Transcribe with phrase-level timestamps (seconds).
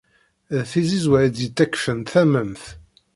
[0.55, 2.63] D tizizwa ay d-yettakfen tamemt.